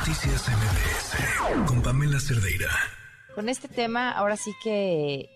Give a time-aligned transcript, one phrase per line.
[0.00, 2.70] Noticias MBS con Pamela Cerdeira.
[3.34, 5.28] Con este tema, ahora sí que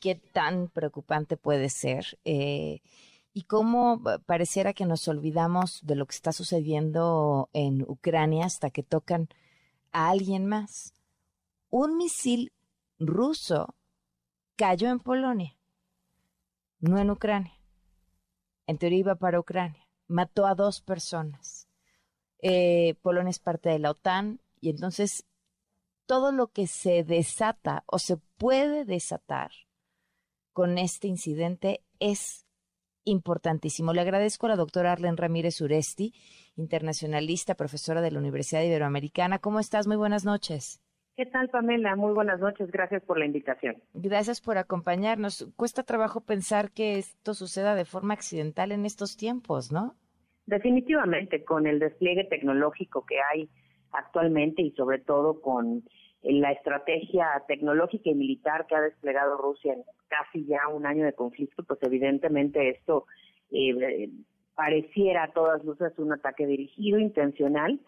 [0.00, 2.82] qué tan preocupante puede ser eh,
[3.32, 8.82] y cómo pareciera que nos olvidamos de lo que está sucediendo en Ucrania hasta que
[8.82, 9.30] tocan
[9.92, 10.92] a alguien más.
[11.70, 12.52] Un misil
[12.98, 13.74] ruso
[14.56, 15.56] cayó en Polonia,
[16.80, 17.58] no en Ucrania.
[18.66, 19.88] En teoría iba para Ucrania.
[20.06, 21.69] Mató a dos personas.
[22.42, 25.26] Eh, Polonia es parte de la OTAN y entonces
[26.06, 29.50] todo lo que se desata o se puede desatar
[30.52, 32.46] con este incidente es
[33.04, 33.92] importantísimo.
[33.92, 36.14] Le agradezco a la doctora Arlen Ramírez Uresti,
[36.56, 39.38] internacionalista, profesora de la Universidad Iberoamericana.
[39.38, 39.86] ¿Cómo estás?
[39.86, 40.80] Muy buenas noches.
[41.16, 41.96] ¿Qué tal, Pamela?
[41.96, 42.70] Muy buenas noches.
[42.70, 43.82] Gracias por la invitación.
[43.94, 45.48] Gracias por acompañarnos.
[45.56, 49.96] Cuesta trabajo pensar que esto suceda de forma accidental en estos tiempos, ¿no?
[50.50, 53.48] Definitivamente, con el despliegue tecnológico que hay
[53.92, 55.84] actualmente y sobre todo con
[56.24, 61.12] la estrategia tecnológica y militar que ha desplegado Rusia en casi ya un año de
[61.12, 63.06] conflicto, pues evidentemente esto
[63.52, 64.10] eh,
[64.56, 67.78] pareciera a todas luces un ataque dirigido, intencional,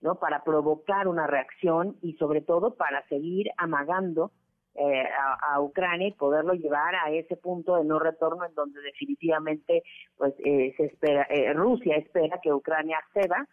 [0.00, 0.14] ¿no?
[0.20, 4.30] Para provocar una reacción y sobre todo para seguir amagando
[4.74, 5.04] eh,
[5.48, 9.82] a, Ucrania y poderlo llevar a ese punto de no retorno en donde definitivamente
[10.16, 13.46] pues eh, se espera Rusia espera que Ucrania ceda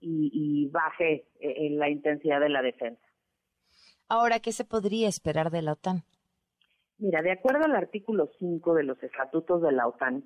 [0.00, 3.00] y, y baje en la intensidad de la defensa.
[4.08, 6.04] Ahora, ¿qué se podría esperar de la OTAN?
[6.98, 10.24] Mira, de acuerdo al artículo 5 de los estatutos de la OTAN,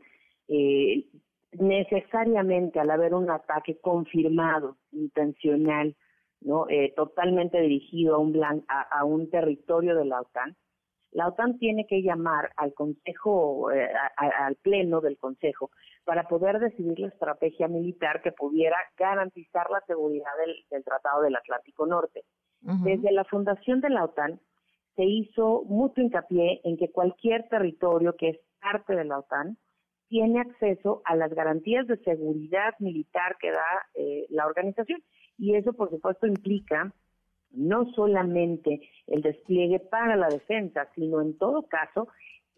[0.48, 1.06] eh,
[1.52, 5.96] necesariamente al haber un ataque confirmado, intencional,
[6.40, 10.56] no, eh, totalmente dirigido a un, a, un territorio de la OTAN,
[11.10, 15.70] la OTAN tiene que llamar al Consejo, eh, al Pleno del Consejo,
[16.04, 20.30] para poder decidir la estrategia militar que pudiera garantizar la seguridad
[20.70, 22.24] del Tratado del Atlántico Norte.
[22.60, 24.40] Desde la fundación de la OTAN
[24.96, 29.56] se hizo mucho hincapié en que cualquier territorio que es parte de la OTAN
[30.08, 35.00] tiene acceso a las garantías de seguridad militar que da eh, la organización.
[35.38, 36.92] Y eso, por supuesto, implica
[37.50, 42.08] no solamente el despliegue para la defensa, sino en todo caso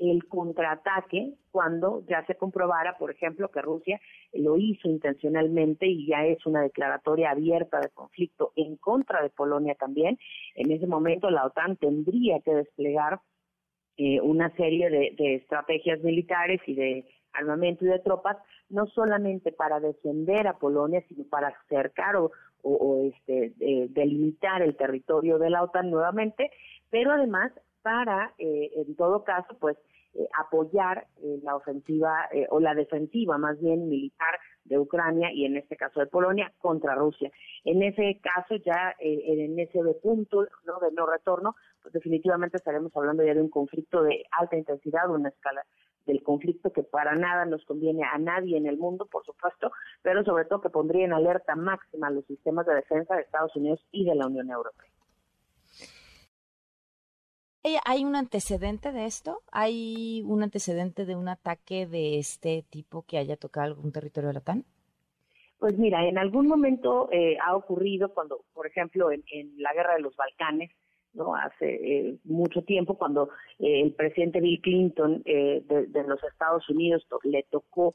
[0.01, 4.01] el contraataque cuando ya se comprobara, por ejemplo, que Rusia
[4.33, 9.75] lo hizo intencionalmente y ya es una declaratoria abierta de conflicto en contra de Polonia
[9.75, 10.19] también.
[10.55, 13.21] En ese momento la OTAN tendría que desplegar
[13.99, 18.37] eh, una serie de, estrategias militares y de armamento y de tropas,
[18.69, 22.31] no solamente para defender a Polonia, sino para acercar o,
[23.05, 23.55] este,
[23.91, 26.51] delimitar el territorio de la OTAN nuevamente,
[26.91, 27.53] pero además
[27.83, 29.79] para, eh, en todo caso, pues
[30.13, 35.45] eh, apoyar eh, la ofensiva eh, o la defensiva más bien militar de Ucrania y
[35.45, 37.31] en este caso de Polonia contra Rusia.
[37.65, 40.81] En ese caso ya en ese punto ¿no?
[40.81, 45.29] de no retorno, pues definitivamente estaremos hablando ya de un conflicto de alta intensidad, una
[45.29, 45.65] escala
[46.07, 49.73] del conflicto que para nada nos conviene a nadie en el mundo, por supuesto,
[50.03, 53.85] pero sobre todo que pondría en alerta máxima los sistemas de defensa de Estados Unidos
[53.93, 54.91] y de la Unión Europea.
[57.85, 59.43] ¿Hay un antecedente de esto?
[59.53, 64.35] ¿Hay un antecedente de un ataque de este tipo que haya tocado algún territorio de
[64.35, 64.65] la OTAN?
[65.59, 69.23] Pues mira, en algún momento eh, ha ocurrido cuando, por ejemplo, en,
[69.59, 70.71] la guerra de los Balcanes,
[71.15, 76.69] no hace eh, mucho tiempo, cuando eh, el presidente Bill Clinton de, de, los Estados
[76.69, 77.95] Unidos le tocó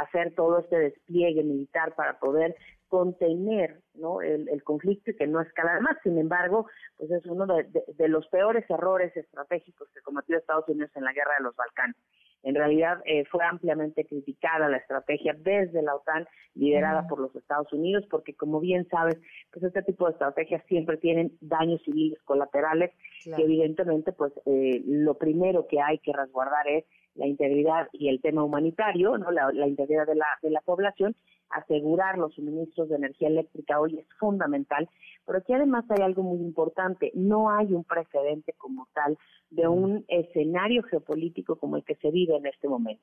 [0.00, 2.56] hacer todo este despliegue militar para poder
[2.88, 4.20] contener ¿no?
[4.20, 5.96] el, conflicto y que no escalar más.
[6.02, 6.66] Sin embargo,
[6.96, 11.34] pues es uno de, los peores errores estratégicos que cometió Estados Unidos en la guerra
[11.38, 11.96] de los Balcanes.
[12.42, 17.72] En realidad eh, fue ampliamente criticada la estrategia desde la OTAN, liderada por los Estados
[17.72, 19.18] Unidos, porque como bien sabes,
[19.52, 22.92] pues este tipo de estrategias siempre tienen daños civiles colaterales
[23.24, 26.84] que evidentemente pues eh, lo primero que hay que resguardar es
[27.18, 29.30] la integridad y el tema humanitario, ¿no?
[29.30, 31.14] la, integridad de la, de la población,
[31.50, 34.88] asegurar los suministros de energía eléctrica hoy es fundamental,
[35.26, 39.18] pero aquí además hay algo muy importante, no hay un precedente como tal
[39.50, 43.02] de un escenario geopolítico como el que se vive en este momento.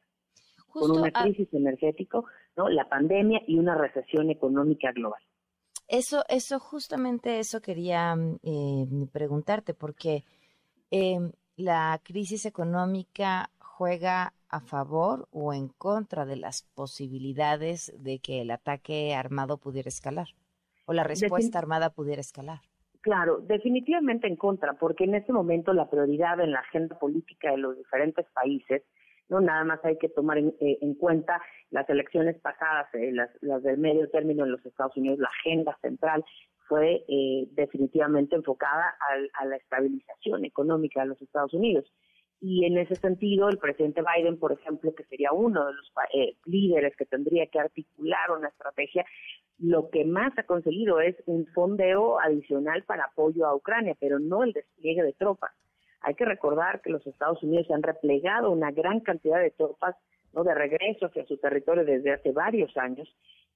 [0.69, 2.21] con una crisis energética,
[2.56, 2.69] ¿no?
[2.69, 5.21] la pandemia y una recesión económica global.
[5.88, 10.23] Eso, eso, justamente eso quería eh, preguntarte, porque
[10.91, 11.19] eh,
[11.57, 18.51] la crisis económica juega a favor o en contra de las posibilidades de que el
[18.51, 20.27] ataque armado pudiera escalar
[20.86, 22.60] o la respuesta armada pudiera escalar.
[23.01, 27.57] Claro, definitivamente en contra, porque en este momento la prioridad en la agenda política de
[27.57, 28.83] los diferentes países,
[29.27, 33.62] no nada más hay que tomar en, eh, cuenta las elecciones pasadas, eh, las, las,
[33.62, 36.24] del medio término en los Estados Unidos, la agenda central
[36.68, 38.95] fue eh, definitivamente enfocada
[39.39, 41.86] a, la estabilización económica de los Estados Unidos.
[42.41, 46.35] Y en ese sentido, el presidente Biden, por ejemplo, que sería uno de los eh,
[46.45, 49.05] líderes que tendría que articular una estrategia,
[49.57, 54.43] lo que más ha conseguido es un fondeo adicional para apoyo a Ucrania, pero no
[54.43, 55.51] el despliegue de tropas.
[56.01, 59.95] Hay que recordar que los Estados Unidos han replegado una gran cantidad de tropas
[60.33, 60.43] ¿no?
[60.43, 63.09] de regreso hacia su territorio desde hace varios años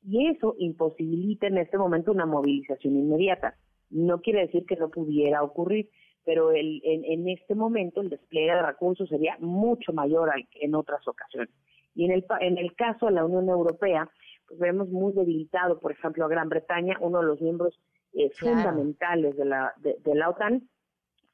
[0.04, 3.56] y eso imposibilita en este momento una movilización inmediata.
[3.90, 5.90] No quiere decir que no pudiera ocurrir,
[6.30, 11.08] pero el, en, este momento el despliegue de recursos sería mucho mayor que en otras
[11.08, 11.50] ocasiones.
[11.96, 14.08] Y en el, en el caso de la Unión Europea,
[14.48, 17.80] pues vemos muy debilitado, por ejemplo, a Gran Bretaña, uno de los miembros
[18.14, 20.70] eh, fundamentales de la, de, la OTAN,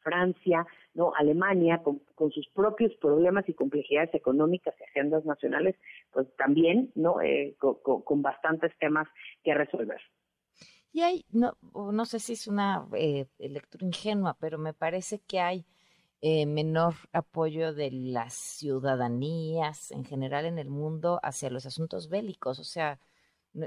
[0.01, 5.75] Francia, no Alemania, con, sus propios problemas y complejidades económicas y agendas nacionales,
[6.13, 9.09] pues también no eh, con, bastantes temas
[9.43, 9.99] que resolver.
[10.95, 11.57] Y hay, no,
[11.91, 15.65] no sé si es una eh, lectura ingenua, pero me parece que hay
[16.21, 22.59] eh, menor apoyo de las ciudadanías en general en el mundo hacia los asuntos bélicos.
[22.59, 22.97] O sea,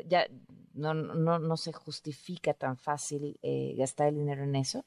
[0.06, 0.24] ya
[0.72, 4.86] no, no, no se justifica tan fácil eh, gastar el dinero en eso.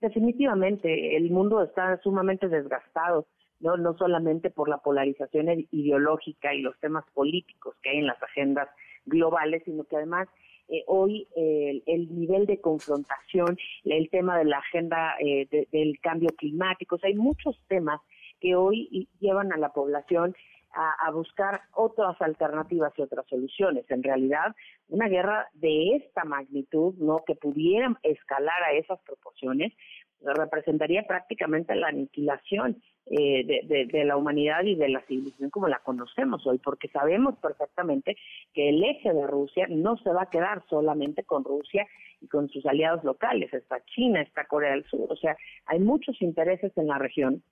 [0.00, 3.26] Definitivamente, el mundo está sumamente desgastado,
[3.60, 8.22] no, no solamente por la polarización ideológica y los temas políticos que hay en las
[8.22, 8.70] agendas
[9.04, 10.26] globales, sino que además
[10.68, 16.98] eh, hoy el nivel de confrontación, el tema de la agenda eh, del cambio climático,
[17.02, 18.00] hay muchos temas
[18.40, 20.34] que hoy llevan a la población
[20.74, 23.88] a, buscar otras alternativas y otras soluciones.
[23.90, 24.54] En realidad,
[24.88, 29.72] una guerra de esta magnitud, no que pudiera escalar a esas proporciones,
[30.32, 36.46] representaría prácticamente la aniquilación eh, de, la humanidad y de la civilización como la conocemos
[36.46, 38.16] hoy, porque sabemos perfectamente
[38.54, 41.86] que el eje de Rusia no se va a quedar solamente con Rusia
[42.22, 45.36] y con sus aliados locales, está China, está Corea del Sur, o sea,
[45.66, 47.42] hay muchos intereses en la región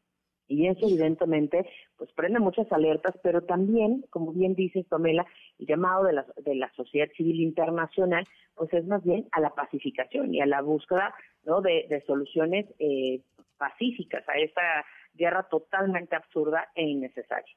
[0.53, 1.67] y eso evidentemente
[1.97, 5.27] pues prende muchas alertas, pero también, como bien dice Tomela,
[5.59, 9.51] el llamado de la, de la sociedad civil internacional pues es más bien a la
[9.55, 11.15] pacificación y a la búsqueda
[11.45, 11.61] ¿no?
[11.61, 13.23] de, soluciones eh,
[13.57, 14.85] pacíficas a esta
[15.15, 17.55] guerra totalmente absurda e innecesaria.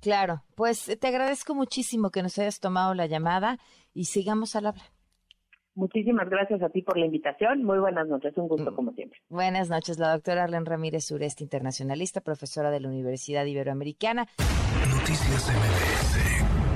[0.00, 3.58] Claro, pues te agradezco muchísimo que nos hayas tomado la llamada
[3.94, 4.97] y sigamos al habla.
[5.78, 7.62] Muchísimas gracias a ti por la invitación.
[7.62, 8.74] Muy buenas noches, un gusto mm.
[8.74, 9.20] como siempre.
[9.28, 14.26] Buenas noches, la doctora Arlen Ramírez Sureste, internacionalista, profesora de la Universidad Iberoamericana.
[14.90, 16.67] Noticias MBS